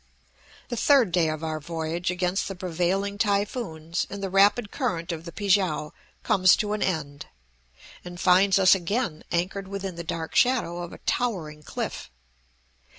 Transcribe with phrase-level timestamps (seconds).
[0.69, 5.25] The third day of our voyage against the prevailing typhoons and the rapid current of
[5.25, 5.91] the Pi kiang,
[6.23, 7.27] comes to an end,
[8.03, 12.09] and finds us again anchored within the dark shadow of a towering cliff.